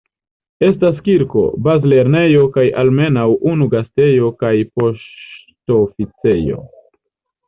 Estas 0.67 0.95
kirko, 1.07 1.41
bazlernejo, 1.67 2.45
kaj 2.55 2.63
almenaŭ 2.83 3.25
unu 3.51 3.67
gastejo 3.73 4.31
kaj 4.39 4.55
poŝtoficejo. 4.81 6.59